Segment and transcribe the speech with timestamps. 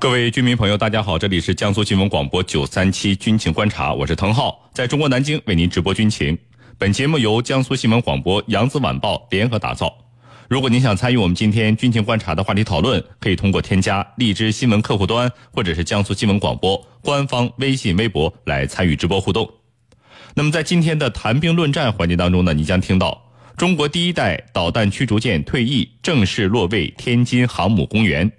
[0.00, 6.38] 各位军民朋友，大家好，这里是江苏新闻广播九三七军情观察，我是滕浩，在中国南京为您直播军情。
[6.78, 9.92] 本节目由江苏新闻广播、扬子晚报联合打造。
[10.48, 19.50] 如果您想参与我们今天军情观察的话题讨论，可以通过添加荔枝新闻客户端或者是江苏新闻广播官方微信、微博来参与直播互动。
[20.34, 23.20] 那么在今天的谈兵论战环节当中呢，你将听到
[23.56, 28.30] 中国第一代导弹驱逐舰退役，正式落位天津航母公园。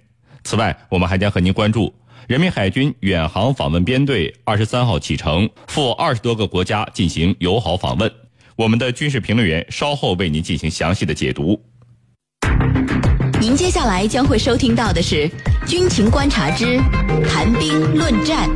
[0.44, 1.94] 此外，我们还将和您关注
[2.26, 8.10] 人民海军远航访问编队二十三号启程，赴二十多个国家进行友好访问。
[8.56, 11.60] 我们的军事评论员稍后为您进行详细的解读。
[13.40, 15.26] 您接下来将会收听到的是
[15.66, 16.76] 《军情观察之
[17.26, 18.48] 谈兵论战》。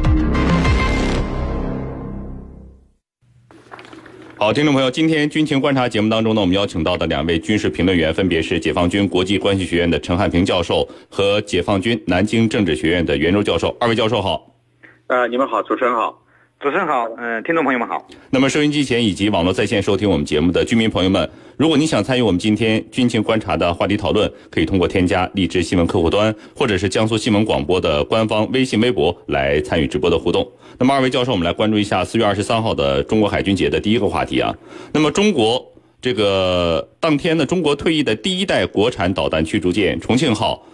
[4.44, 13.74] 好，听众朋友，今天军情观察节目当中呢，我们邀请到的两位军事评论员分别是解放军国际关系学院的陈汉平教授和解放军南京政治学院的袁周教授。
[13.80, 14.54] 二位教授好。
[15.06, 16.23] 呃，你们好，主持人好。
[16.60, 18.06] 主持人好，嗯，听众朋友们好。
[18.30, 30.50] 那么收音机前以及网络在线收听我们节目的居民朋友们，如果你想参与我们今天军情观察的话题讨论，可以通过添加荔枝新闻客户端或者是江苏新闻广播的官方微信、微博来参与直播的互动。
[30.78, 34.54] 那么二位教授，我们来关注一下四月二十三号的中国海军节的第一个话题啊。
[34.92, 35.62] 那么中国
[36.00, 40.64] 这个当天呢，中国退役的第一代国产导弹驱逐舰重庆号。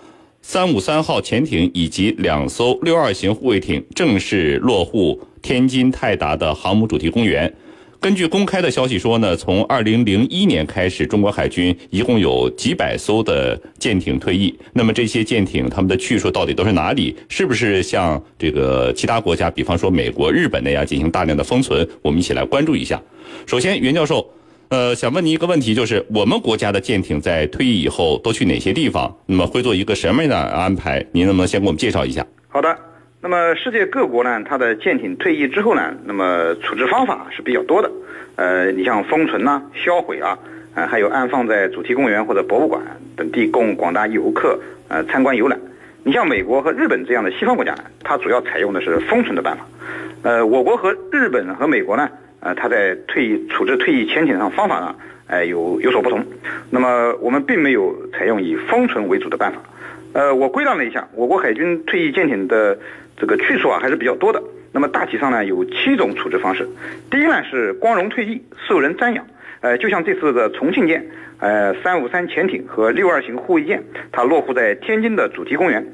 [0.42, 7.52] 三五三号潜艇以及两艘六二型护卫艇正式落户天津泰达的航母主题公园。
[8.00, 14.52] 根据公开的消息说呢，从二零零一年开始，中国海军一共有几百艘的舰艇退役。
[14.72, 17.14] 那么这些舰艇他们的去处到底都是哪里？
[17.28, 21.86] 是不是像这个其他国家，比方说美国、日本那样进行大量的封存？
[22.00, 23.00] 我们一起来关注一下。
[23.46, 24.26] 首先，袁教授。
[24.70, 29.12] 呃，想问您一个问题，就是我们国家的舰艇在退役以后都去哪些地方？
[29.26, 31.04] 那么会做一个什么样的安排？
[31.10, 32.24] 您能不能先给我们介绍一下？
[32.46, 32.78] 好的，
[33.20, 37.90] 那么世界各国呢，它的舰艇退役之后呢，那么处置方法是比较多的。
[38.36, 40.38] 呃，你像封存呐、销毁啊，
[40.76, 42.80] 呃，还有安放在主题公园或者博物馆
[43.16, 45.58] 等地供广大游客呃参观游览。
[46.04, 49.66] 你像美国和日本这样的西方国家，它主要采用的是封存的办法。
[50.22, 52.08] 呃，我国和日本和美国呢？
[52.40, 54.94] 呃，它在退役处置退役潜艇上方法呢，
[55.26, 56.24] 哎，有有所不同。
[56.70, 59.58] 那么我们并没有采用以封存为主的办法。
[60.12, 62.78] 呃，我归纳了一下，我国海军退役舰艇的
[63.16, 64.42] 这个去处啊，还是比较多的。
[64.72, 66.68] 那么大体上呢，有七种处置方式。
[67.10, 69.24] 第一呢是光荣退役，受人瞻仰。
[69.60, 71.06] 呃，就像这次的重庆舰，
[71.38, 75.86] 呃，三五三潜艇和六二型护卫舰，它落户在天津的主题公园。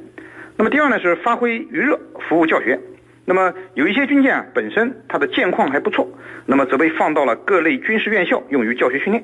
[0.56, 2.78] 那么第二呢是发挥余热，服务教学。
[3.26, 6.08] 那么有一些军舰啊，本身它的舰况还不错，
[6.46, 9.22] 那么则被放到了各类军事院校用于教学训练。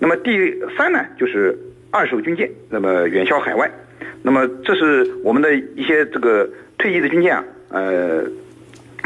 [0.00, 1.56] 那么第三呢，就是
[1.92, 3.70] 二手军舰，那么远销海外。
[4.22, 8.24] 那么这是我们的一些这个退役的军舰啊，呃。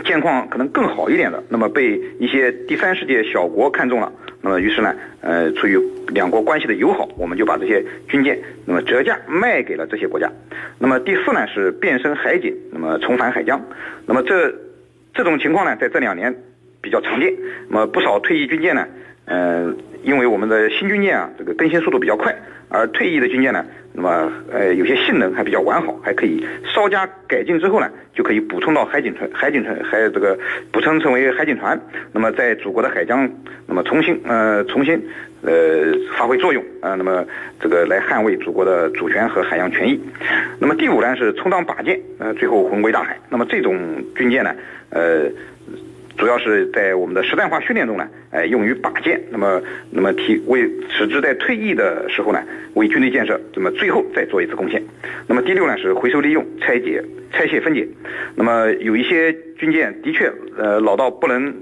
[0.02, 10.26] 舰况可能更好一点的，那么被一些第三世界小国看中了，那么于是呢，呃，出于两国关系的友好，我们就把这些军舰那么折价卖给了这些国家。
[10.82, 13.60] 那么第四呢是变身海警，那么重返海疆。
[14.06, 14.50] 那么这
[15.12, 16.34] 这种情况呢，在这两年
[16.80, 17.34] 比较常见。
[17.68, 18.88] 那么不少退役军舰呢，
[19.26, 22.34] 嗯，因为我们的新军舰啊，这个更新速度比较快，
[22.70, 23.62] 而退役的军舰呢。
[23.92, 30.38] 那么，呃，有些性能还比较完好，还可以稍加改进之后呢，就可以补充到海警船、海警船，还有这个
[30.72, 31.78] 补充成为海警船。
[32.12, 33.28] 那么，在祖国的海疆，
[33.66, 34.98] 那么重新，呃，重新，
[35.42, 36.94] 呃，发挥作用啊。
[36.94, 37.24] 那么，
[37.60, 40.00] 这个来捍卫祖国的主权和海洋权益。
[40.58, 43.18] 那么，第五呢是充当靶舰，呃，最后魂归大海。
[43.28, 43.78] 那么，这种
[44.14, 44.54] 军舰呢，
[44.90, 45.30] 呃。
[46.18, 52.42] 主要是在我们的实战化训练中呢，哎，用于靶舰，那么，那么提为使之在退役的时候呢，
[52.74, 54.82] 为军队建设，那么最后再做一次贡献。
[55.26, 57.02] 那么第六呢是回收利用、拆解、
[57.32, 57.88] 拆卸分解。
[58.34, 61.54] 那么有一些军舰的确，呃，老到不能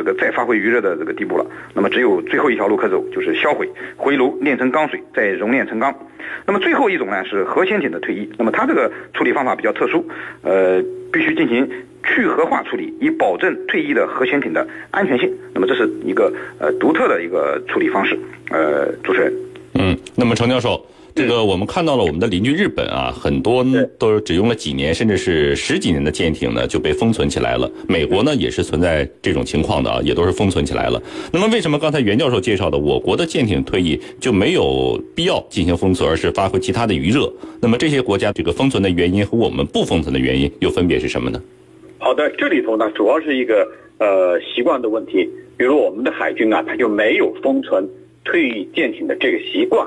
[0.00, 1.44] 这个再发挥余热的这个地步了。
[1.74, 3.68] 那么只有最后一条路可走，就是销毁、
[3.98, 5.94] 回炉炼成钢水，再熔炼成钢。
[6.46, 8.26] 那么最后一种呢是核潜艇的退役。
[8.38, 10.02] 那么它这个处理方法比较特殊，
[10.42, 10.82] 呃，
[11.12, 11.70] 必须进行。
[12.02, 15.30] 去核化处理，以保证退役的核潜艇的安全性。
[15.52, 18.18] 那么这是一个呃独特的一个处理方式。
[18.48, 19.32] 呃，主持人，
[19.74, 20.82] 嗯，那么程教授，
[21.20, 23.62] 这个我们看到了我们的邻居日本啊，很多
[23.98, 27.70] 都只用了几年，甚至是十几年的舰艇呢就被封存起来了。
[27.86, 31.00] 美国呢也是存在这种情况的啊，也都是封存起来了。
[31.30, 37.30] 那么为什么刚才袁教授介绍的我国的舰艇退役就没有必要进行封存，而是发挥其他的余热？
[37.60, 41.38] 那么这些国家这个封存的原因和我们不封存的原因又分别是什么呢？
[41.98, 43.68] 好的，这里头呢，主要是一个
[43.98, 45.28] 呃习惯的问题。
[45.58, 47.86] 比如我们的海军啊，它就没有封存
[48.24, 49.86] 退役舰艇的这个习惯。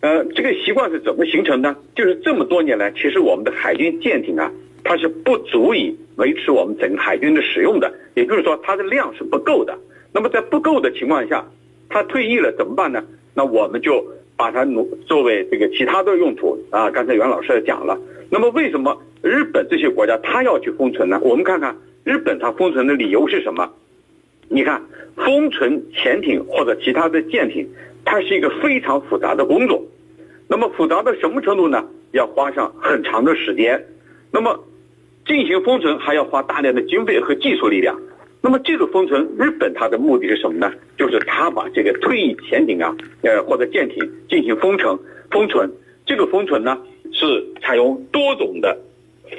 [0.00, 1.76] 呃，这个习惯是怎么形成呢？
[1.94, 4.50] 就是这么多年来，其实我们的海军舰艇啊，
[4.82, 9.78] 它是不足以维持我们整个海军的使用的，也就是说它的量是不够的。
[10.12, 11.44] 那么在不够的情况下，
[11.88, 13.04] 它退役了怎么办呢？
[13.34, 14.02] 那我们就
[14.36, 16.90] 把它挪作为这个其他的用途啊。
[16.90, 17.98] 刚才袁老师也讲了，
[18.30, 21.20] 那么为什么日本这些国家它要去封存呢？
[21.22, 23.70] 我们看看日本它封存的理由是什么？
[24.48, 24.82] 你看，
[25.14, 27.68] 封存潜艇或者其他的舰艇，
[28.04, 29.82] 它是一个非常复杂的工作。
[30.48, 31.84] 那么复杂到什么程度呢？
[32.12, 33.86] 要花上很长的时间。
[34.32, 34.64] 那么
[35.26, 37.96] 进行封存还要花大量的经费和技术力量。
[38.42, 40.72] 那么这个封存，日本它的目的是什么呢？
[40.98, 44.98] 就是它把这个退役潜艇啊，呃或者舰艇进行封存。
[45.30, 45.70] 封存
[46.04, 46.76] 这个封存呢，
[47.12, 48.76] 是采用多种的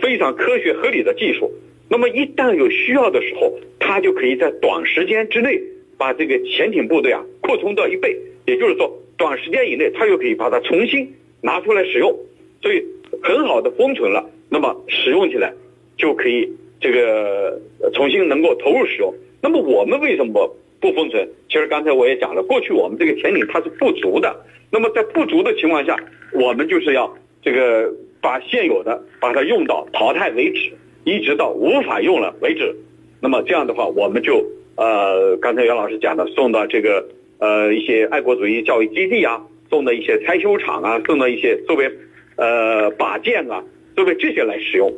[0.01, 1.51] 非常科学合理的技术。
[1.89, 5.61] 那么一旦有需要的时候，它就可以在短时间之内
[5.97, 8.17] 把这个潜艇部队啊扩充到一倍，
[8.51, 11.09] 也就是说，短时间以内它又可以把它重新
[11.41, 12.13] 拿出来使用，
[12.61, 12.83] 所以
[13.23, 15.53] 很好的封存了，那么使用起来
[15.97, 16.51] 就可以
[16.81, 17.57] 这个
[17.93, 19.13] 重新能够投入使用。
[19.41, 21.27] 那么我们为什么不封存？
[21.47, 24.35] 其实刚才我也讲了，过去我们这个潜艇它是不足的，
[24.69, 25.95] 那么在不足的情况下，
[26.33, 27.11] 我们就是要
[27.41, 27.89] 这个
[28.19, 30.71] 把现有的把它用到淘汰为止。
[31.03, 32.75] 一直到无法用了为止，
[33.19, 34.45] 那么这样的话，我们就
[34.75, 37.03] 呃，刚才袁老师讲的，送到这个
[37.41, 41.91] 呃一些爱国主义教育基地啊，送的一些拆修厂啊，送的一些作为
[42.35, 43.63] 呃靶舰啊，
[43.95, 44.93] 作为这些来使用。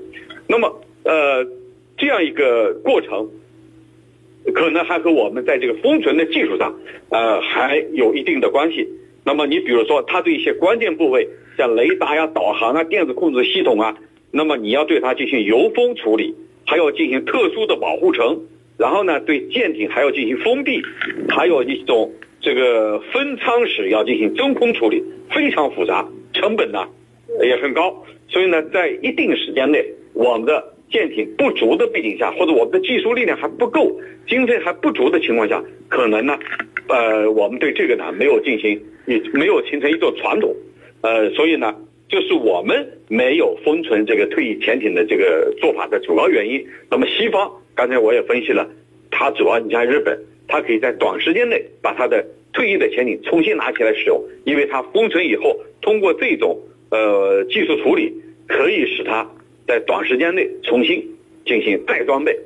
[0.48, 1.45] 那么呃
[1.98, 3.30] 这样一个过程，
[4.54, 6.78] 可能还和我们在这个封存的技术上
[7.10, 8.88] 呃还有一定的关系。
[9.24, 13.98] 那么你比如说，它对一些关键部位，像雷达呀、导航啊、电子控制系统啊。
[14.31, 16.36] 那么你要对它进行油封处理，
[16.66, 18.42] 还要进行特殊的保护层，
[18.78, 20.81] 然后呢，对舰艇还要进行封闭，
[21.30, 22.12] 还有一种
[22.44, 26.86] 这个分舱室要进行真空处理，非常复杂，成本呢
[27.42, 28.06] 也很高。
[28.28, 36.38] 所以呢，在一定时间内，我们的舰艇不足的背景下，或者我们的技术力量还不够，经费还不足的情况下，可能呢，
[36.90, 40.54] 呃，我们对这个呢没有进行，也没有形成一种传统，
[41.01, 41.74] 呃，所以呢。
[42.10, 46.63] 就是我们没有封存这个退役潜艇的这个做法的主要原因。
[46.92, 48.69] 那么西方刚才我也分析了，
[49.10, 50.16] 它主要你像日本，
[50.48, 56.60] 它可以在短时间内把它的退役的潜艇重新拿起来使用，因为它封存以后，通过这种
[56.90, 58.13] 呃技术处理，
[58.48, 59.28] 可以使它
[59.68, 61.04] 在短时间内重新
[61.45, 62.38] 进行再装备。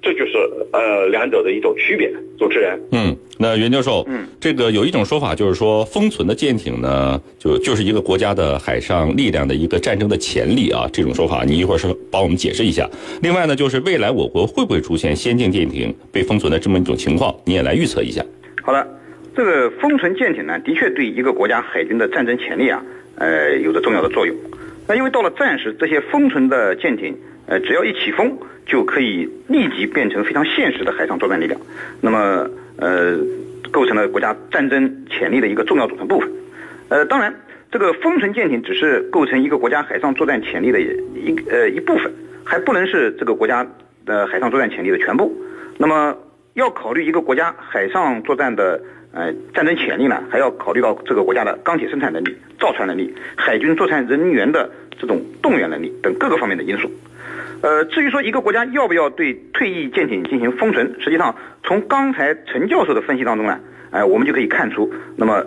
[0.00, 0.32] 这就是
[0.72, 2.12] 呃两者的一种区别。
[2.38, 10.88] 主持人，嗯，那袁教授，嗯，这个有一种说法就是说，封存的舰艇呢，就就是一个国家的海上力量的一个战争的潜力啊。
[10.92, 12.88] 这种说法，你一会儿是帮我们解释一下。
[13.22, 18.24] 另外呢，就是未来我国会不会出现先进舰艇被封存的这么一种情况，你也来预测一下。
[18.62, 18.86] 好的，
[19.34, 22.80] 这个封存舰艇呢，的确对一个国家海军的战争潜力啊，
[23.16, 24.36] 呃，有着重要的作用。
[24.86, 27.16] 那因为到了战时，这些封存的舰艇。
[27.50, 28.30] 呃，只要一起风，
[28.68, 31.58] 就可以立即变成非常现实的海上作战力量，
[32.02, 33.18] 那么呃，
[33.72, 36.30] 构成了国家战争潜力的一个重要组成部分。
[36.90, 37.34] 呃，当然，
[37.72, 42.12] 这个封存舰艇只是构成一个国家海上作战潜力的一呃一部分，
[42.44, 43.66] 还不能是这个国家
[44.04, 45.34] 的海上作战潜力的全部。
[45.78, 46.14] 那么，
[46.54, 48.80] 要考虑一个国家海上作战的
[49.12, 54.70] 呃战争潜力呢，还要考虑到这个国家的钢铁生产能力、造船能力、海军作战人员的
[55.00, 56.90] 这种动员能力等各个方面的因素。
[57.60, 63.58] 呃，至于说一个国家要不要对退役舰艇进行封存，实际上从刚才陈教授的分析当中呢，
[63.90, 65.44] 哎，我们就可以看出，那么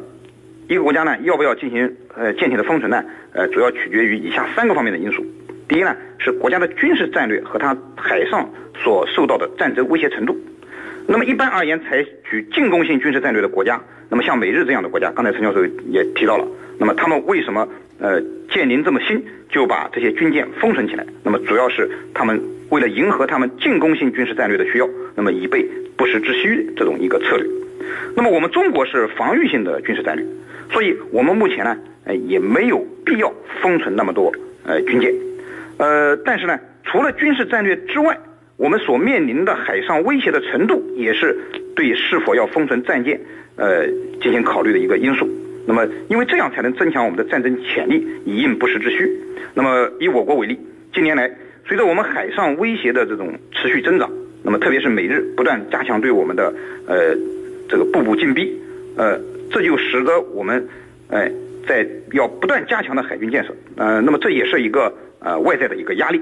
[0.67, 3.03] 一个国家呢要不要进行呃舰艇的封存呢？
[3.33, 5.25] 呃，主要取决于以下三个方面的因素。
[5.69, 8.50] 第一呢，是国家的军事战略和它海上
[8.83, 10.38] 所受到的战争威胁程度。
[11.07, 16.45] 那么一般而言，采取进攻性军事战略的国家，那么像美日这样的国家，刚才陈教授也提到了，
[16.77, 17.65] 那么他们为什么
[18.00, 18.21] 呃
[18.51, 19.24] 舰龄这么新？
[19.50, 25.65] 就把这些军舰封存起来，那么主要是他们为了迎合他们进攻性军事战略的需要，那么以备
[25.98, 27.46] 不时之需这种一个策略。
[28.15, 30.25] 那么我们中国是防御性的军事战略，
[30.72, 34.31] 所以我们目前呢，呃也没有必要封存那么多
[34.65, 35.13] 呃军舰。
[35.77, 38.17] 呃，但是呢，除了军事战略之外，
[38.55, 41.38] 我们所面临的海上威胁的程度，也是
[41.75, 43.20] 对是否要封存战舰
[43.58, 43.86] 呃
[44.22, 45.27] 进行考虑的一个因素。
[45.67, 49.09] 那么，因为这样才能增强我们的战争潜力，以应不时之需。
[49.53, 50.59] 那么，以我国为例，
[50.93, 51.31] 近年来，
[51.65, 54.09] 随着我们海上威胁的这种持续增长，
[54.43, 56.53] 那么特别是美日不断加强对我们的
[56.87, 57.15] 呃
[57.69, 58.59] 这个步步进逼，
[58.97, 59.19] 呃，
[59.51, 60.67] 这就使得我们
[61.09, 61.31] 哎
[61.67, 66.21] 在要不断加强的海军建设，呃，那么这也是一个呃外在的一个压力。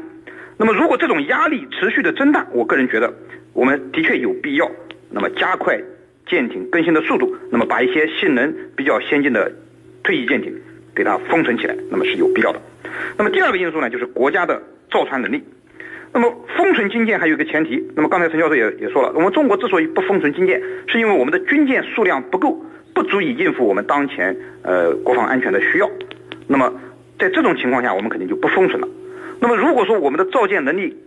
[0.57, 3.13] 那么，如果这种压力持续的增大，我个人觉得，
[3.53, 4.69] 我们的确有必要
[5.09, 5.79] 那么加快
[6.29, 9.51] 舰艇更新的速度，那么把一些性能比较先进的
[10.03, 10.53] 退役舰艇
[10.95, 12.61] 给它封存起来，那么是有必要的。
[13.17, 15.43] 那么第二个因素呢，就是国家的造船能力。
[16.11, 22.59] 那么封存军舰还有一个前提，那么刚才陈教授也也说了，我们中国之所以不封存军舰，是因为我们的军舰数量不够，
[22.93, 25.89] 不足以应付我们当前呃国防安全的需要。
[26.47, 26.73] 那么
[27.19, 28.87] 在这种情况下，我们肯定就不封存了。
[29.39, 30.97] 那么如果说我们的造舰能力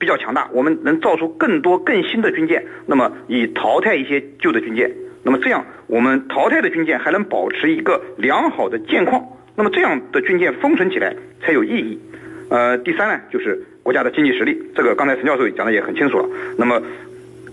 [0.00, 4.90] 比较强大，我们能造出更多更新的军舰，那么以淘汰一些旧的军舰，
[5.22, 9.22] 那么这样我们淘汰的军舰还能保持一个良好的舰况，
[9.54, 12.00] 那么这样的军舰封存起来才有意义。
[12.48, 16.26] 呃，第三呢，就是国家的经济实力，这个刚才陈教授讲的也很清楚了。
[16.56, 16.82] 那么，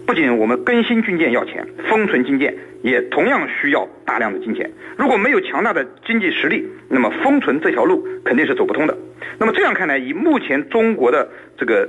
[0.08, 4.72] 不仅我们更新军舰要钱，封存军舰也同样需要大量的金钱。
[4.98, 8.98] 如果没有强大的经济实力，那么封存这条路肯定是走不通的。
[9.38, 11.88] 那么这样看来，以目前中国的这个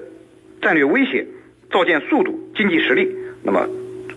[0.60, 1.26] 战略威胁、
[1.70, 3.08] 造舰速度、经济实力，
[3.42, 3.66] 那么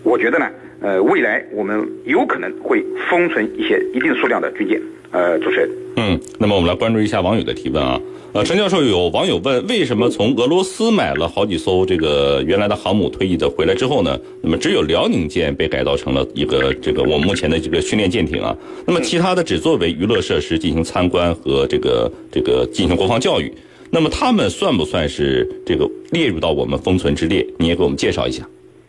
[0.02, 0.46] 我觉得呢，
[0.80, 4.80] 呃，未来我们有可能会封存一些一定数量的军舰。
[5.12, 8.00] 呃，主持人，嗯，那么我们来关注一下网友的提问啊。
[8.32, 14.18] 呃，陈教授有网友问，为什么从俄罗斯买了好几艘这个原来的航母退役的回来之后呢？
[14.40, 18.56] 那么只有辽宁舰被改造成了一个这个我们目前的这个训练舰艇啊？
[18.86, 23.52] 那么其他的只作为娱乐设施进行参观和这个这个进行国防教育。
[23.94, 27.46] 那么他们算不算是这个列入到我们封存之列？
[27.58, 28.42] 你也给我们介绍一下。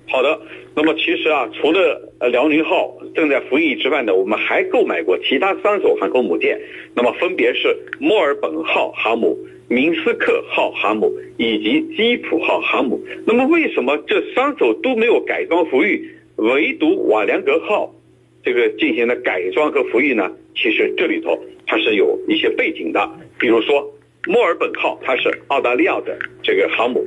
[0.08, 0.40] 好的，
[0.74, 6.58] 那么其实啊，除了辽宁号正在服役之外呢，我们还购买过其他三艘航空母舰，
[6.96, 12.98] 那么分别是墨尔本号航母、明斯克号航母以及基辅号航母。
[13.28, 16.02] 那么为什么这三艘都没有改装服役，
[16.38, 17.94] 唯独瓦良格号
[18.42, 20.32] 这个进行了改装和服役呢？
[20.56, 23.06] 其实这里头它是有一些背景的，
[23.38, 23.93] 比如说
[24.26, 27.06] 墨尔本号它是澳大利亚的这个航母。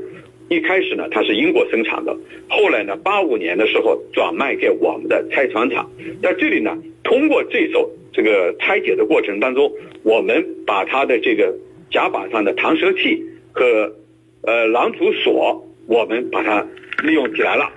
[0.48, 2.16] 一开始呢，它是英国生产的，
[2.48, 5.90] 后来呢，八五年的时候转卖给我们的拆船厂。
[6.22, 9.72] 在这里呢，通过这艘这个拆解的过程当中，
[10.04, 11.52] 我们把它的这个
[11.90, 13.20] 甲板上的弹射器
[13.50, 13.92] 和
[14.42, 16.64] 呃拦阻索，我们把它
[17.02, 17.68] 利用起来了。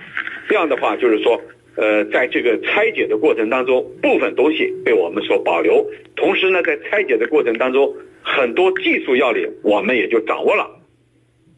[0.48, 1.40] 这样的话，就是说，
[1.74, 10.68] 呃，在这个拆解的过程当中，部分东西被我们所保留，同时呢，在拆解的过程当中，很多技术要领我们也就掌握了。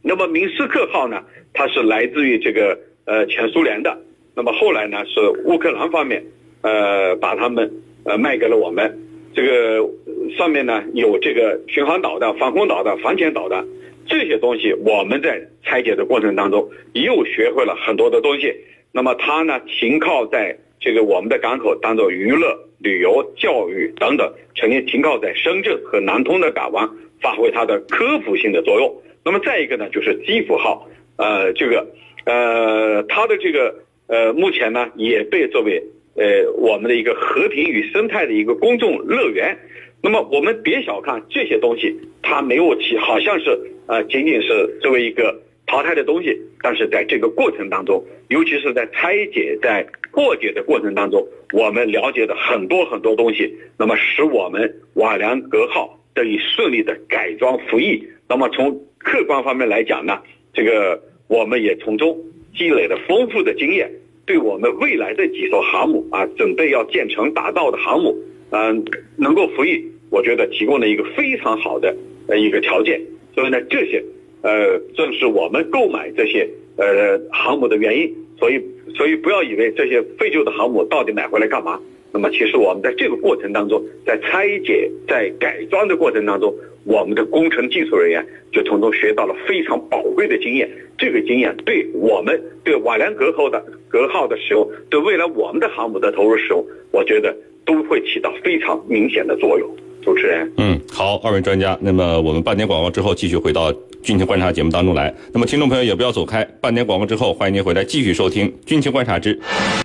[0.02, 3.96] 那么明斯克号呢，它是来自于这个呃前苏联的，
[4.34, 6.24] 那么后来呢是乌克兰方面，
[6.62, 7.70] 呃把他们
[8.04, 8.98] 呃卖给了我们，
[9.34, 9.88] 这个
[10.36, 13.64] 上面呢有这个巡航导弹、防空导弹、反潜导弹
[14.06, 18.52] 这些东西，我们在拆解的过程当中又学会了很多的东西。
[18.90, 26.88] 那么它呢停靠在这个我们的港口当做娱乐、旅游、教育等等，曾经停靠在深圳和南通的港湾，
[27.20, 28.92] 发挥它的科普性的作用。
[29.24, 31.86] 那么再一个呢，就是基辅号，呃，这个，
[32.24, 33.74] 呃，它的这个，
[34.08, 35.82] 呃，目前呢也被作为，
[36.16, 39.56] 呃，我们的一个和平与生态的一个公众乐园。
[40.02, 45.40] 那么我们别小看这些东西，它没有起，好像是，呃，仅仅是作为一个
[45.72, 58.06] 淘汰的东西，但是在这个过程当中，尤其是在拆解、在破解的过程当中，我们了解的很多很多东西，那么使我们瓦良格号得以顺利的改装服役。
[58.28, 60.20] 那么从客观方面来讲呢，
[60.52, 62.18] 这个我们也从中
[62.54, 63.90] 积累了丰富的经验，
[64.26, 68.14] 对我们未来的几艘航母啊，准备要建成达到的航母，
[68.50, 68.84] 嗯，
[69.16, 71.96] 能够服役，我觉得提供了一个非常好的
[72.28, 73.00] 呃一个条件。
[73.34, 74.04] 所以呢，这些
[74.42, 78.14] 呃正是我们购买这些呃航母的原因。
[78.38, 78.60] 所以，
[78.96, 81.80] 所以不要以为这些废旧的航母到底买回来干嘛？
[82.12, 86.54] 那么，其实我们在这个过程当中，在拆解、在改装的过程当中。
[86.84, 90.68] 我们的工程技术人员就从中学到了非常宝贵的经验，
[90.98, 99.68] 这个经验对我们对瓦良格号的格号的使用，对未来我们的航母的投入使用，我觉得都会起到非常明显的作用。
[100.04, 105.14] 主持人，嗯，好，二位专家，那么我们半点广告之后继续回到军情观察节目当中来。
[105.32, 109.38] 那么听众朋友也不要走开，半点广告之后欢迎您回来继续收听军情观察之。